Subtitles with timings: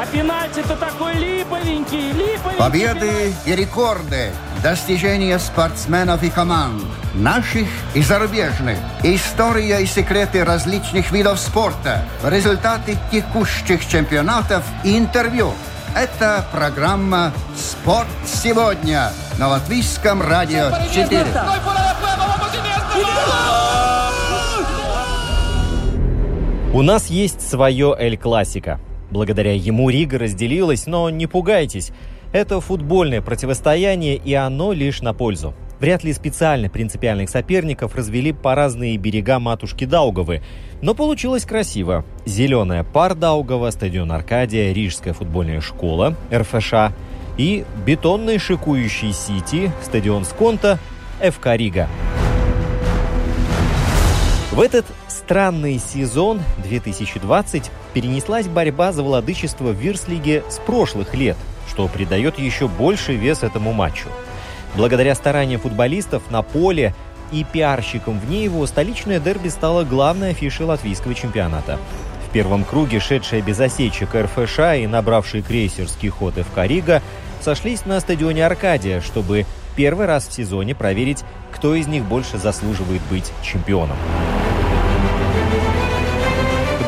[0.00, 2.56] А пенальти-то такой липовенький, липовенький.
[2.56, 4.30] Победы и рекорды,
[4.62, 6.84] достижения спортсменов и команд,
[7.14, 15.52] наших и зарубежных, история и секреты различных видов спорта, результаты текущих чемпионатов и интервью.
[15.96, 21.26] Это программа «Спорт сегодня» на Латвийском радио 4.
[26.72, 28.78] У нас есть свое Эль Классико.
[29.10, 31.92] Благодаря ему Рига разделилась, но не пугайтесь.
[32.32, 35.54] Это футбольное противостояние, и оно лишь на пользу.
[35.80, 40.42] Вряд ли специально принципиальных соперников развели по разные берега матушки Даугавы.
[40.82, 42.04] Но получилось красиво.
[42.26, 46.92] Зеленая Пардаугава, стадион Аркадия, Рижская футбольная школа, РФШ
[47.36, 50.78] и бетонный шикующий Сити, стадион Сконто,
[51.20, 51.88] ФК Рига.
[54.58, 61.36] В этот странный сезон 2020 перенеслась борьба за владычество в Вирслиге с прошлых лет,
[61.68, 64.08] что придает еще больше вес этому матчу.
[64.74, 66.92] Благодаря стараниям футболистов на поле
[67.30, 71.78] и пиарщикам вне его, столичное дерби стало главной афишей латвийского чемпионата.
[72.28, 77.00] В первом круге шедшая без осечек РФШ и набравший крейсерский ход ФК Рига
[77.40, 81.22] сошлись на стадионе Аркадия, чтобы первый раз в сезоне проверить,
[81.52, 83.96] кто из них больше заслуживает быть чемпионом.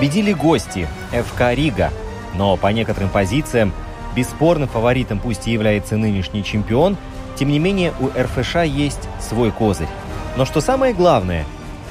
[0.00, 1.90] Победили гости ФК Рига,
[2.34, 3.70] но по некоторым позициям
[4.16, 6.96] бесспорным фаворитом пусть и является нынешний чемпион,
[7.36, 9.90] тем не менее у РФШ есть свой козырь.
[10.38, 11.44] Но что самое главное,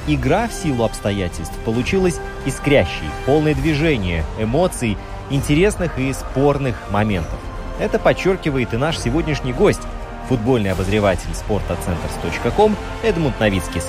[0.08, 4.98] игра в силу обстоятельств получилась искрящей, полной движения, эмоций,
[5.30, 7.38] интересных и спорных моментов.
[7.78, 9.82] Это подчеркивает и наш сегодняшний гость,
[10.28, 13.86] футбольный обозреватель спортоцентрс.ком Эдмунд Новицкис.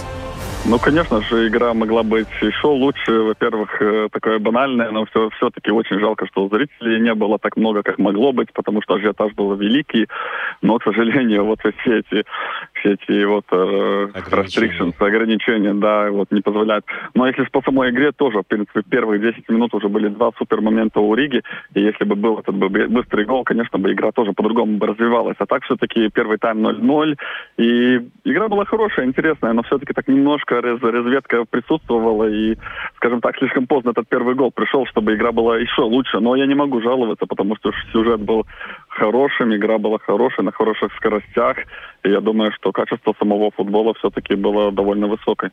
[0.63, 3.11] Ну, конечно же, игра могла быть еще лучше.
[3.11, 7.81] Во-первых, э, такое банальное, но все, все-таки очень жалко, что зрителей не было так много,
[7.81, 10.07] как могло быть, потому что ажиотаж был великий.
[10.61, 12.25] Но, к сожалению, вот все эти,
[12.73, 14.93] все эти вот э, ограничения.
[14.99, 16.85] ограничения, да, вот не позволяют.
[17.15, 20.61] Но если по самой игре тоже, в принципе, первые 10 минут уже были два супер
[20.61, 21.41] момента у Риги,
[21.73, 25.37] и если бы был этот бы быстрый гол, конечно бы игра тоже по-другому бы развивалась.
[25.39, 27.17] А так все-таки первый тайм 0-0,
[27.57, 32.55] и игра была хорошая, интересная, но все-таки так немножко немножко разведка присутствовала, и,
[32.97, 36.19] скажем так, слишком поздно этот первый гол пришел, чтобы игра была еще лучше.
[36.19, 38.45] Но я не могу жаловаться, потому что сюжет был
[38.91, 41.57] хорошим, игра была хорошая, на хороших скоростях.
[42.03, 45.51] И я думаю, что качество самого футбола все-таки было довольно высокое.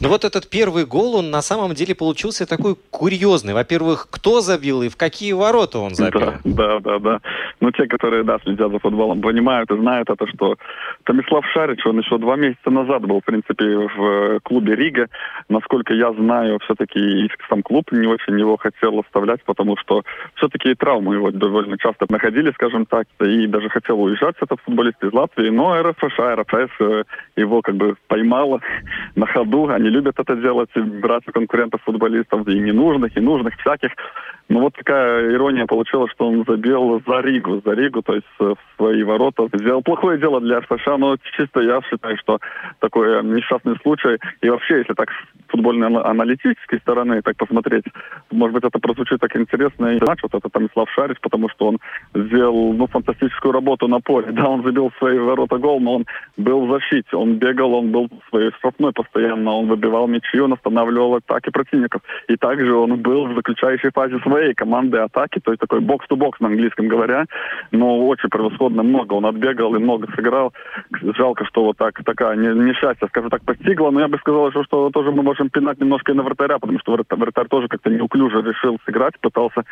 [0.00, 3.54] Ну вот этот первый гол, он на самом деле получился такой курьезный.
[3.54, 6.20] Во-первых, кто забил и в какие ворота он забил?
[6.20, 6.98] Да, да, да.
[6.98, 7.20] да.
[7.60, 10.56] Ну, те, которые, да, следят за футболом, понимают и знают это, что
[11.04, 15.08] Томислав Шарич, он еще два месяца назад был, в принципе, в клубе Рига.
[15.48, 20.02] Насколько я знаю, все-таки сам клуб не очень его хотел оставлять, потому что
[20.34, 25.12] все-таки травмы его довольно часто находили, скажем так, и даже хотел уезжать этот футболист из
[25.12, 27.04] Латвии, но РФШ, РФС э,
[27.36, 28.60] его как бы поймала
[29.14, 29.68] на ходу.
[29.68, 33.92] Они любят это делать, брать конкурентов футболистов, и ненужных, и нужных, всяких.
[34.48, 38.56] Ну вот такая ирония получилась, что он забил за Ригу, за Ригу, то есть в
[38.76, 39.48] свои ворота.
[39.52, 42.38] Сделал плохое дело для РФШ, но чисто я считаю, что
[42.78, 44.18] такой несчастный случай.
[44.42, 47.84] И вообще, если так с футбольно-аналитической стороны так посмотреть,
[48.30, 49.86] может быть, это прозвучит так интересно.
[49.86, 51.78] И матч вот это Томислав Шарич, потому что он
[52.14, 54.26] сделал ну, фантастическую работу на поле.
[54.36, 56.06] Да, он забил свои ворота гол, но он
[56.36, 60.52] был в защите, он бегал, он был в своей штрафной постоянно, он выбивал мячи, он
[60.52, 62.02] останавливал атаки противников.
[62.28, 66.48] И также он был в заключающей фазе своей команды атаки, то есть такой бокс-то-бокс на
[66.48, 67.24] английском говоря,
[67.70, 70.52] но очень превосходно много он отбегал и много сыграл.
[71.16, 74.90] Жалко, что вот так такая несчастье, скажем так, постигла, но я бы сказал, что, что
[74.90, 78.78] тоже мы можем пинать немножко и на вратаря, потому что вратарь, тоже как-то неуклюже решил
[78.84, 79.64] сыграть, пытался,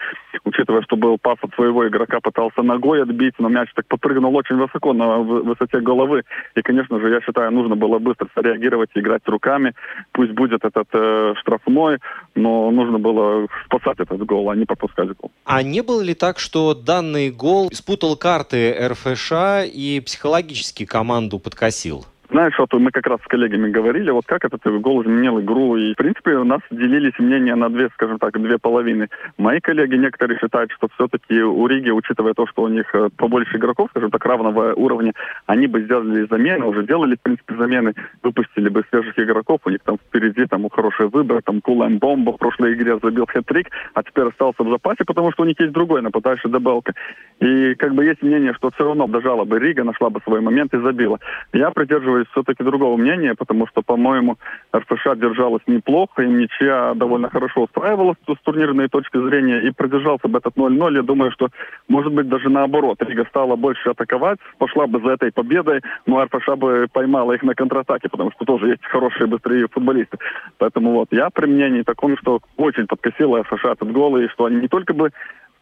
[0.45, 4.57] учитывая, что был пас от своего игрока, пытался ногой отбить, но мяч так подпрыгнул очень
[4.57, 6.23] высоко на высоте головы.
[6.55, 9.73] И, конечно же, я считаю, нужно было быстро среагировать и играть руками.
[10.13, 11.99] Пусть будет этот э, штрафной,
[12.35, 15.31] но нужно было спасать этот гол, а не пропускать гол.
[15.45, 19.33] А не было ли так, что данный гол спутал карты РФШ
[19.73, 22.05] и психологически команду подкосил?
[22.35, 25.77] Знаешь, вот мы как раз с коллегами говорили, вот как этот гол изменил игру.
[25.77, 29.09] И, в принципе, у нас делились мнения на две, скажем так, две половины.
[29.39, 33.57] Мои коллеги некоторые считают, что все-таки у Риги, учитывая то, что у них э, побольше
[33.57, 35.13] игроков, скажем так, равного уровня,
[35.47, 37.95] они бы сделали замены, уже делали, в принципе, замены,
[38.25, 42.39] выпустили бы свежих игроков, у них там впереди там хороший выбор, там Кулем Бомба в
[42.39, 46.03] прошлой игре забил хэт-трик, а теперь остался в запасе, потому что у них есть другой
[46.03, 46.95] нападающий Дебелка.
[47.39, 50.75] И как бы есть мнение, что все равно дожала бы Рига, нашла бы свой момент
[50.75, 51.21] и забила.
[51.53, 54.37] Я придерживаюсь все-таки другого мнения, потому что, по-моему,
[54.75, 60.39] РФШ держалась неплохо, и ничья довольно хорошо устраивалась с турнирной точки зрения, и продержался бы
[60.39, 60.95] этот 0-0.
[60.95, 61.49] Я думаю, что,
[61.89, 66.49] может быть, даже наоборот, Рига стала больше атаковать, пошла бы за этой победой, но РФШ
[66.57, 70.19] бы поймала их на контратаке, потому что тоже есть хорошие быстрые футболисты.
[70.59, 74.57] Поэтому вот я при мнении таком, что очень подкосила РФШ этот гол, и что они
[74.57, 75.11] не только бы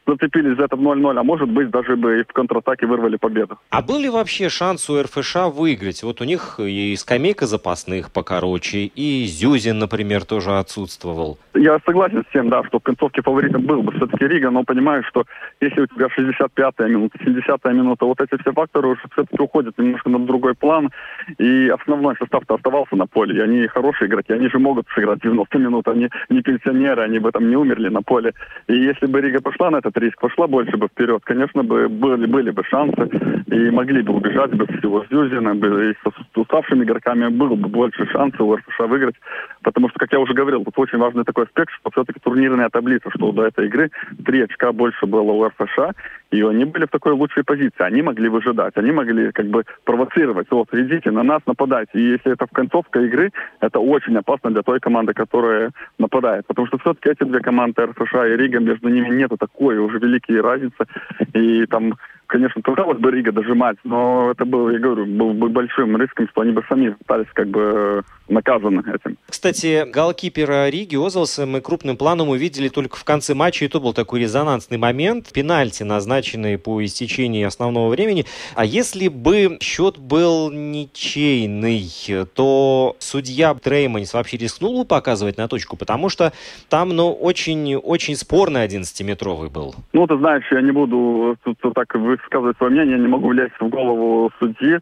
[0.07, 3.59] зацепились за этот 0-0, а может быть даже бы и в контратаке вырвали победу.
[3.71, 6.03] А был ли вообще шанс у РФШ выиграть?
[6.03, 11.39] Вот у них и скамейка запасных покороче, и Зюзин, например, тоже отсутствовал.
[11.55, 15.05] Я согласен с тем, да, что в концовке фаворитом был бы все-таки Рига, но понимаю,
[15.05, 15.25] что
[15.61, 20.09] если у тебя 65-я минута, 70-я минута, вот эти все факторы уже все-таки уходят немножко
[20.09, 20.91] на другой план,
[21.39, 25.59] и основной состав-то оставался на поле, и они хорошие игроки, они же могут сыграть 90
[25.59, 28.33] минут, они не пенсионеры, они бы там не умерли на поле.
[28.69, 32.27] И если бы Рига пошла на этот риск, пошла больше бы вперед, конечно бы были,
[32.27, 33.09] были бы шансы,
[33.47, 38.07] и могли бы убежать бы всего Зюзина, бы, и с уставшими игроками было бы больше
[38.07, 39.17] шансов у РФШ выиграть,
[39.63, 43.11] потому что, как я уже говорил, тут очень важный такой аспект, что все-таки турнирная таблица,
[43.15, 43.91] что до этой игры
[44.25, 45.95] три очка больше было у РФШ,
[46.33, 47.85] и они были в такой лучшей позиции.
[47.85, 50.47] Они могли выжидать, они могли как бы провоцировать.
[50.51, 51.91] Вот, идите на нас, нападайте.
[51.95, 53.31] И если это в концовке игры,
[53.61, 56.47] это очень опасно для той команды, которая нападает.
[56.47, 60.41] Потому что все-таки эти две команды, РФШ и Рига, между ними нету такой уже великие
[60.41, 60.87] разницы.
[61.35, 61.95] И там
[62.33, 66.41] конечно, пыталась бы Рига дожимать, но это был, я говорю, был бы большим риском, что
[66.41, 69.19] они бы сами пытались как бы наказаны этим.
[69.29, 73.93] Кстати, голкипера Риги Озолса мы крупным планом увидели только в конце матча, и то был
[73.93, 75.31] такой резонансный момент.
[75.33, 78.25] Пенальти, назначенные по истечении основного времени.
[78.55, 81.87] А если бы счет был ничейный,
[82.35, 86.33] то судья Трейманс вообще рискнул бы показывать на точку, потому что
[86.71, 89.75] там, ну, очень-очень спорный 11-метровый был.
[89.93, 93.55] Ну, ты знаешь, я не буду тут так высказывать свое мнение, я не могу влезть
[93.59, 94.79] в голову судьи.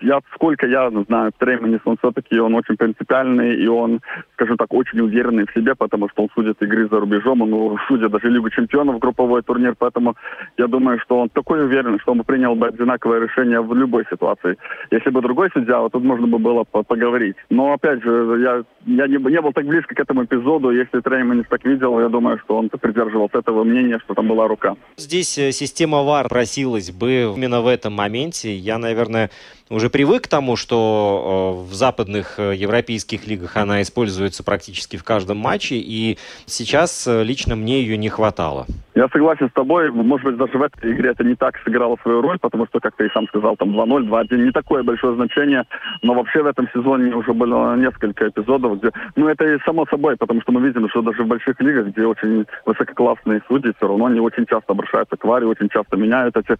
[0.00, 4.00] Я, сколько я знаю, Трейманис, он все-таки, он очень принципиальный, и он,
[4.34, 8.10] скажем так, очень уверенный в себе, потому что он судит игры за рубежом, он судит
[8.10, 10.16] даже Лигу чемпионов, групповой турнир, поэтому
[10.58, 14.56] я думаю, что он такой уверенный, что он принял бы одинаковое решение в любой ситуации.
[14.90, 17.36] Если бы другой судья, вот тут можно бы было поговорить.
[17.50, 21.46] Но, опять же, я, я не, не был так близко к этому эпизоду, если Трейманис
[21.48, 24.76] так видел, я думаю, что он придерживался этого мнения, что там была рука.
[24.96, 26.28] Здесь э, система ВАР
[26.76, 28.54] просилась бы именно в этом моменте.
[28.56, 29.30] Я, наверное,
[29.70, 35.04] уже привык к тому, что э, в западных э, европейских лигах она используется практически в
[35.04, 38.66] каждом матче, и сейчас э, лично мне ее не хватало.
[38.94, 39.90] Я согласен с тобой.
[39.90, 42.96] Может быть, даже в этой игре это не так сыграло свою роль, потому что, как
[42.96, 45.64] ты и сам сказал, там 2-0, 2-1, не такое большое значение.
[46.02, 48.92] Но вообще в этом сезоне уже было несколько эпизодов, где...
[49.16, 52.06] Ну, это и само собой, потому что мы видим, что даже в больших лигах, где
[52.06, 56.56] очень высококлассные судьи, все равно они очень часто обращаются к варе, очень часто меняют эти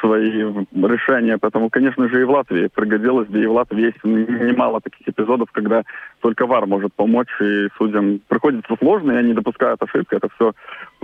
[0.00, 1.38] свои решения.
[1.38, 5.50] Поэтому, конечно же, и в Латвии пригодилось бы, и в Латвии есть немало таких эпизодов,
[5.52, 5.84] когда
[6.20, 10.52] только ВАР может помочь, и судьям приходится сложно, и они допускают ошибки, это все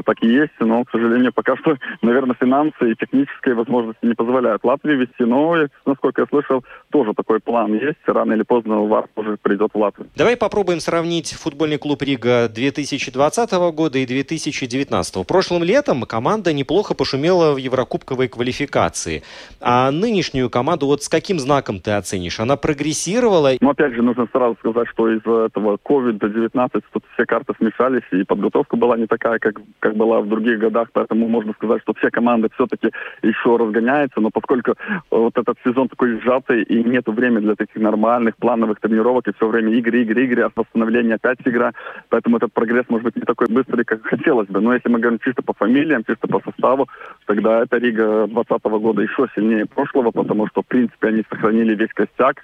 [0.04, 4.64] так и есть, но, к сожалению, пока что, наверное, финансы и технические возможности не позволяют
[4.64, 9.38] Латвии вести, но, насколько я слышал, тоже такой план есть, рано или поздно ВАР тоже
[9.40, 10.09] придет в Латвию.
[10.16, 15.26] Давай попробуем сравнить футбольный клуб Рига 2020 года и 2019.
[15.26, 19.23] Прошлым летом команда неплохо пошумела в еврокубковой квалификации,
[19.61, 22.40] а нынешнюю команду вот с каким знаком ты оценишь?
[22.40, 23.52] Она прогрессировала?
[23.61, 28.25] Ну, опять же, нужно сразу сказать, что из-за этого COVID-19 тут все карты смешались, и
[28.25, 32.11] подготовка была не такая, как, как была в других годах, поэтому можно сказать, что все
[32.11, 32.90] команды все-таки
[33.23, 34.75] еще разгоняются, но поскольку
[35.11, 39.49] вот этот сезон такой сжатый, и нет времени для таких нормальных плановых тренировок, и все
[39.49, 41.73] время игры, игры, игры, а восстановление опять игра,
[42.09, 44.61] поэтому этот прогресс может быть не такой быстрый, как хотелось бы.
[44.61, 46.88] Но если мы говорим чисто по фамилиям, чисто по составу,
[47.26, 51.92] тогда эта Рига 2020 года еще сильнее прошлого, потому что, в принципе, они сохранили весь
[51.92, 52.42] костяк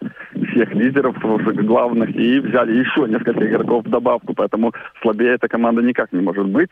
[0.50, 6.12] всех лидеров главных и взяли еще несколько игроков в добавку, поэтому слабее эта команда никак
[6.12, 6.70] не может быть.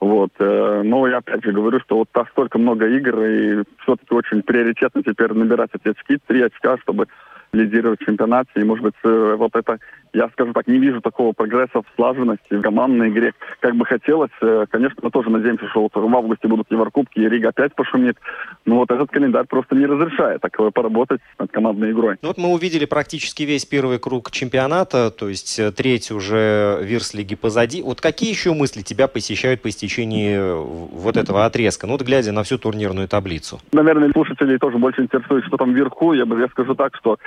[0.00, 0.30] Вот.
[0.38, 5.02] Э, но я опять же говорю, что вот столько много игр, и все-таки очень приоритетно
[5.02, 7.08] теперь набирать эти очки, три очка, чтобы
[7.52, 8.50] лидировать в чемпионате.
[8.56, 9.78] И, может быть, э, вот эта
[10.12, 14.30] я, скажем так, не вижу такого прогресса в слаженности, в командной игре, как бы хотелось.
[14.40, 18.16] Э, конечно, мы тоже надеемся, что вот в августе будут Еврокубки, и Рига опять пошумит.
[18.64, 22.16] Но вот этот календарь просто не разрешает так поработать над командной игрой.
[22.22, 27.34] Ну вот мы увидели практически весь первый круг чемпионата, то есть э, треть уже Вирс-лиги
[27.34, 27.82] позади.
[27.82, 31.86] Вот какие еще мысли тебя посещают по истечении э, вот этого отрезка?
[31.86, 33.60] Ну вот глядя на всю турнирную таблицу.
[33.72, 36.12] Наверное, слушателей тоже больше интересует, что там вверху.
[36.12, 37.18] Я, бы, я скажу так, что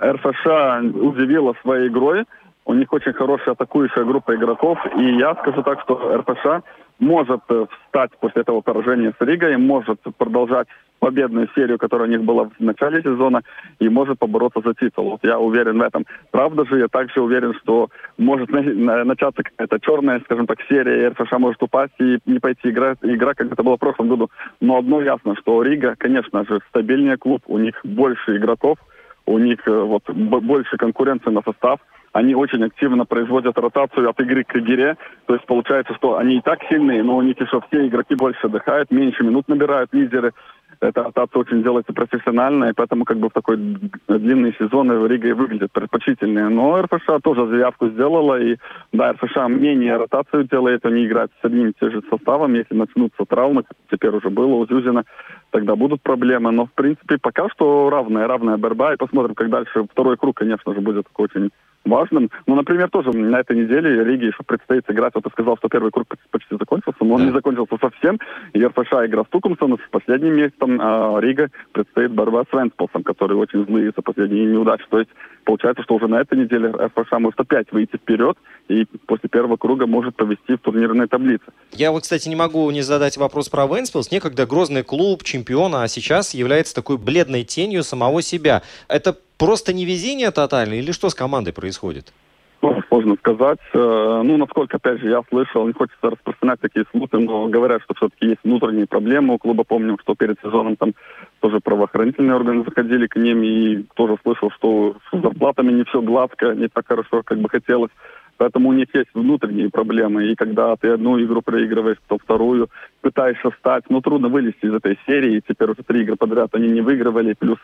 [0.00, 0.46] РФШ
[0.94, 2.24] удивила своей игрой.
[2.68, 4.78] У них очень хорошая атакующая группа игроков.
[4.98, 6.62] И я скажу так, что РПШ
[6.98, 12.22] может э, встать после этого поражения с Ригой, может продолжать победную серию, которая у них
[12.24, 13.40] была в начале сезона,
[13.78, 15.12] и может побороться за титул.
[15.12, 16.04] Вот я уверен в этом.
[16.30, 21.32] Правда же, я также уверен, что может начаться какая-то черная, скажем так, серия, и РФШ
[21.38, 24.28] может упасть и не пойти играть, игра, как это было в прошлом году.
[24.60, 28.76] Но одно ясно, что Рига, конечно же, стабильнее клуб, у них больше игроков,
[29.24, 31.80] у них э, вот больше конкуренции на состав,
[32.18, 34.96] они очень активно производят ротацию от игры к игре.
[35.26, 38.48] То есть получается, что они и так сильные, но у них еще все игроки больше
[38.48, 40.32] отдыхают, меньше минут набирают лидеры.
[40.80, 45.32] Эта ротация очень делается профессионально, и поэтому как бы в такой длинный сезон Рига и
[45.32, 46.48] выглядит предпочтительнее.
[46.48, 48.56] Но РФШ тоже заявку сделала, и
[48.92, 52.54] да, РФШ менее ротацию делает, они играют с одним и тем же составом.
[52.54, 55.04] Если начнутся травмы, как теперь уже было у Зюзина,
[55.50, 56.50] тогда будут проблемы.
[56.50, 59.84] Но, в принципе, пока что равная, равная борьба, и посмотрим, как дальше.
[59.90, 61.50] Второй круг, конечно же, будет такой очень
[61.88, 62.30] важным.
[62.46, 65.14] Ну, например, тоже на этой неделе Риге еще предстоит сыграть.
[65.14, 68.18] Вот ты сказал, что первый круг почти закончился, но он не закончился совсем.
[68.52, 73.36] И РФШ игра с Тукумсом, с последним местом, а Рига предстоит борьба с Венспилсом, который
[73.36, 74.84] очень злые за последние неудачи.
[74.90, 75.10] То есть
[75.44, 78.36] получается, что уже на этой неделе РФШ может опять выйти вперед
[78.68, 81.44] и после первого круга может повести в турнирной таблице.
[81.72, 84.10] Я вот, кстати, не могу не задать вопрос про Венспилс.
[84.10, 88.62] Некогда грозный клуб, чемпиона, а сейчас является такой бледной тенью самого себя.
[88.88, 92.12] Это просто невезение тотальное или что с командой происходит?
[92.60, 93.60] Ну, сложно сказать.
[93.72, 97.94] Э, ну, насколько, опять же, я слышал, не хочется распространять такие слухи, но говорят, что
[97.94, 99.62] все-таки есть внутренние проблемы у клуба.
[99.62, 100.94] Помним, что перед сезоном там
[101.38, 106.52] тоже правоохранительные органы заходили к ним, и тоже слышал, что с зарплатами не все гладко,
[106.54, 107.92] не так хорошо, как бы хотелось.
[108.38, 110.26] Поэтому у них есть внутренние проблемы.
[110.26, 112.70] И когда ты одну игру проигрываешь, то вторую
[113.02, 115.42] пытаешься стать, ну, трудно вылезти из этой серии.
[115.46, 117.58] Теперь уже три игры подряд они не выигрывали, плюс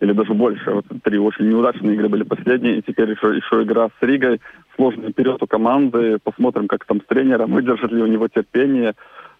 [0.00, 0.70] или даже больше.
[0.70, 4.40] Вот три очень неудачные игры были последние, и теперь еще, еще игра с Ригой.
[4.76, 6.18] Сложный период у команды.
[6.22, 8.94] Посмотрим, как там с тренером, выдержит ли у него терпение.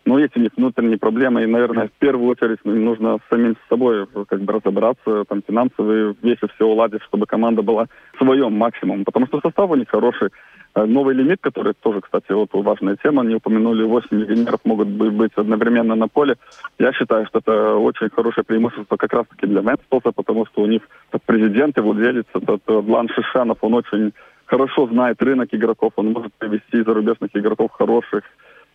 [0.04, 4.06] Но есть у них внутренние проблемы, и, наверное, в первую очередь нужно самим с собой
[4.28, 9.04] как бы разобраться, там, финансовые вещи все уладить, чтобы команда была в своем максимум.
[9.04, 10.30] Потому что состав у них хороший.
[10.74, 15.32] Э, новый лимит, который тоже, кстати, вот важная тема, не упомянули, 8 легионеров могут быть
[15.36, 16.36] одновременно на поле.
[16.78, 20.82] Я считаю, что это очень хорошее преимущество как раз-таки для Венспилса, потому что у них
[21.26, 24.12] президент и владелец, этот Блан Шишанов, он очень
[24.46, 28.24] хорошо знает рынок игроков, он может привести зарубежных игроков хороших,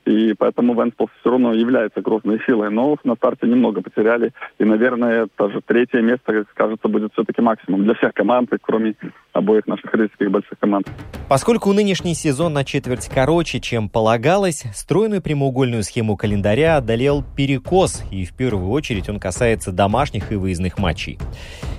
[0.08, 2.70] и поэтому Венспилс все равно является грозной силой.
[2.70, 4.32] Но на старте немного потеряли.
[4.58, 8.96] И, наверное, даже третье место, кажется, будет все-таки максимум для всех команд, кроме
[9.38, 10.88] обоих наших российских больших команд.
[11.28, 18.26] Поскольку нынешний сезон на четверть короче, чем полагалось, стройную прямоугольную схему календаря одолел перекос, и
[18.26, 21.20] в первую очередь он касается домашних и выездных матчей.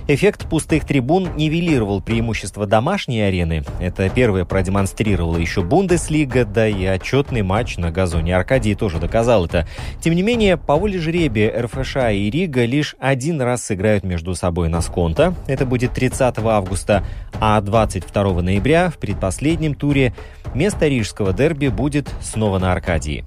[0.07, 3.63] Эффект пустых трибун нивелировал преимущество домашней арены.
[3.79, 9.67] Это первое продемонстрировала еще Бундеслига, да и отчетный матч на газоне Аркадии тоже доказал это.
[10.01, 14.67] Тем не менее, по воле жребия РФШ и Рига лишь один раз сыграют между собой
[14.67, 15.35] на сконто.
[15.45, 17.03] Это будет 30 августа,
[17.39, 20.13] а 22 ноября в предпоследнем туре
[20.53, 23.25] место рижского дерби будет снова на Аркадии.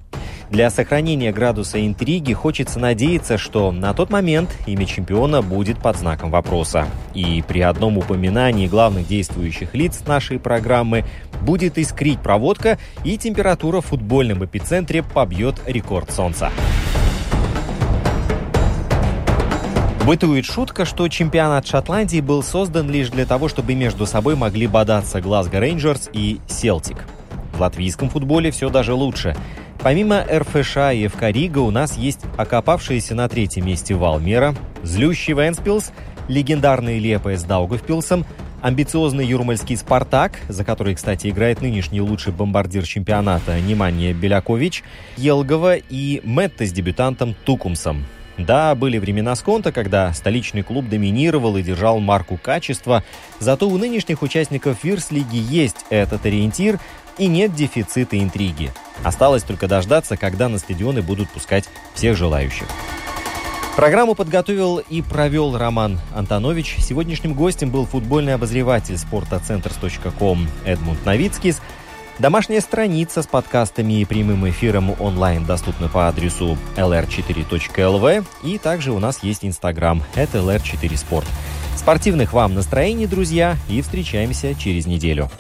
[0.51, 6.31] Для сохранения градуса интриги хочется надеяться, что на тот момент имя чемпиона будет под знаком
[6.31, 6.87] вопроса.
[7.15, 11.05] И при одном упоминании главных действующих лиц нашей программы
[11.41, 16.51] будет искрить проводка и температура в футбольном эпицентре побьет рекорд солнца.
[20.05, 25.21] Бытует шутка, что чемпионат Шотландии был создан лишь для того, чтобы между собой могли бодаться
[25.21, 27.05] Глазго Рейнджерс и Селтик.
[27.53, 29.37] В латвийском футболе все даже лучше.
[29.81, 35.93] Помимо РФШ и ФК Рига у нас есть окопавшиеся на третьем месте Валмера, злющий Вентспилс,
[36.27, 38.27] легендарный Лиепая с Даугавпилсом,
[38.61, 44.83] амбициозный юрмальский «Спартак», за который, кстати, играет нынешний лучший бомбардир чемпионата Неманья Белакович,
[45.17, 48.05] Елгова и Метта с дебютантом Тукумсом.
[48.39, 53.05] Да, были времена Сконта, когда столичный клуб доминировал и держал марку качества,
[53.39, 56.79] зато у нынешних участников Вирс-лиги есть этот ориентир,
[57.19, 58.73] и нет дефицита интриги.
[59.05, 62.67] Осталось только дождаться, когда на стадионы будут пускать всех желающих.
[63.77, 66.77] Программу подготовил и провел Роман Антонович.
[66.79, 71.63] Сегодняшним гостем был футбольный обозреватель спортоцентрс.ком Эдмунд Новицкис.
[72.19, 78.25] Домашняя страница с подкастами и прямым эфиром онлайн доступна по адресу lr4.lv.
[78.45, 80.03] И также у нас есть Инстаграм.
[80.15, 81.25] Это lr4sport.
[81.77, 85.31] Спортивных вам настроений, друзья, и встречаемся через неделю.